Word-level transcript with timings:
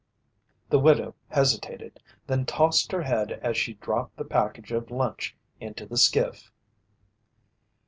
The 0.71 0.79
widow 0.79 1.13
hesitated, 1.27 2.01
then 2.25 2.47
tossed 2.47 2.91
her 2.91 3.03
head 3.03 3.33
as 3.43 3.55
she 3.55 3.75
dropped 3.75 4.17
the 4.17 4.25
package 4.25 4.71
of 4.71 4.89
lunch 4.89 5.35
into 5.59 5.85
the 5.85 5.95
skiff. 5.97 6.51